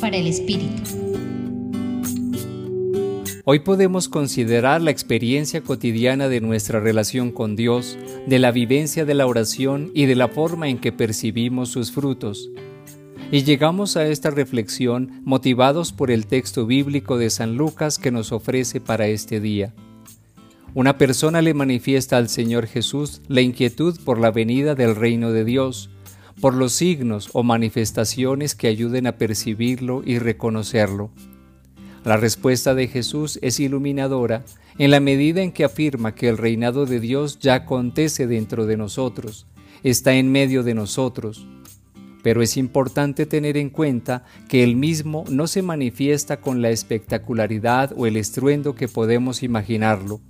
[0.00, 0.82] Para el Espíritu.
[3.44, 7.96] Hoy podemos considerar la experiencia cotidiana de nuestra relación con Dios,
[8.26, 12.50] de la vivencia de la oración y de la forma en que percibimos sus frutos.
[13.30, 18.32] Y llegamos a esta reflexión motivados por el texto bíblico de San Lucas que nos
[18.32, 19.72] ofrece para este día.
[20.74, 25.44] Una persona le manifiesta al Señor Jesús la inquietud por la venida del reino de
[25.44, 25.90] Dios,
[26.40, 31.10] por los signos o manifestaciones que ayuden a percibirlo y reconocerlo.
[32.04, 34.44] La respuesta de Jesús es iluminadora
[34.78, 38.76] en la medida en que afirma que el reinado de Dios ya acontece dentro de
[38.76, 39.46] nosotros,
[39.82, 41.46] está en medio de nosotros.
[42.22, 47.92] Pero es importante tener en cuenta que el mismo no se manifiesta con la espectacularidad
[47.96, 50.20] o el estruendo que podemos imaginarlo,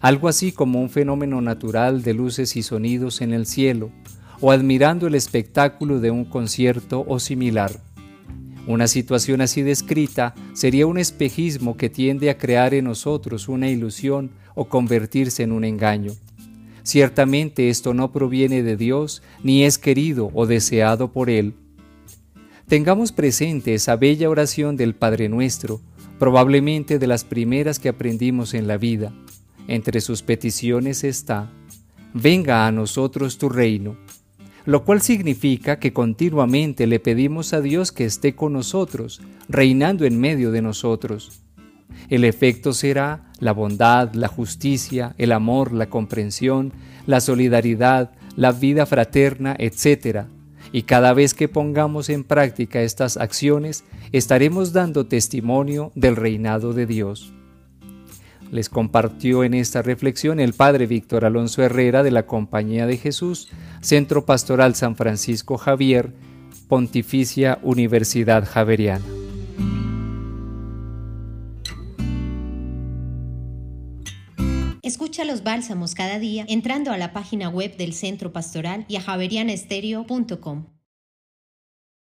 [0.00, 3.90] algo así como un fenómeno natural de luces y sonidos en el cielo,
[4.40, 7.80] o admirando el espectáculo de un concierto o similar.
[8.66, 14.30] Una situación así descrita sería un espejismo que tiende a crear en nosotros una ilusión
[14.54, 16.12] o convertirse en un engaño.
[16.82, 21.54] Ciertamente esto no proviene de Dios ni es querido o deseado por Él.
[22.66, 25.80] Tengamos presente esa bella oración del Padre Nuestro,
[26.18, 29.12] probablemente de las primeras que aprendimos en la vida.
[29.68, 31.50] Entre sus peticiones está,
[32.14, 33.96] venga a nosotros tu reino
[34.66, 40.18] lo cual significa que continuamente le pedimos a Dios que esté con nosotros, reinando en
[40.18, 41.40] medio de nosotros.
[42.08, 46.72] El efecto será la bondad, la justicia, el amor, la comprensión,
[47.06, 50.24] la solidaridad, la vida fraterna, etc.
[50.72, 56.86] Y cada vez que pongamos en práctica estas acciones, estaremos dando testimonio del reinado de
[56.86, 57.32] Dios.
[58.50, 63.48] Les compartió en esta reflexión el Padre Víctor Alonso Herrera de la Compañía de Jesús,
[63.80, 66.12] Centro Pastoral San Francisco Javier,
[66.68, 69.04] Pontificia Universidad Javeriana.
[74.82, 79.00] Escucha los bálsamos cada día entrando a la página web del Centro Pastoral y a
[79.00, 80.73] javerianestereo.com.